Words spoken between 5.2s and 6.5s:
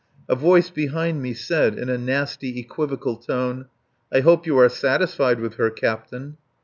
with her, Captain."